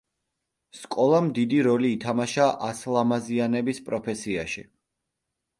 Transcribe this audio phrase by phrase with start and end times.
[0.77, 4.69] სკოლამ დიდი როლი ითამაშა ასლამაზიანების პროფესიაში.